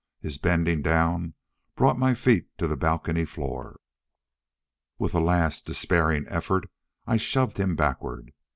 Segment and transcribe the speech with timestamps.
[0.19, 1.35] His bending down
[1.75, 3.79] brought my feet to the balcony floor.
[4.97, 6.67] With a last despairing effort
[7.05, 8.33] I shoved him backward.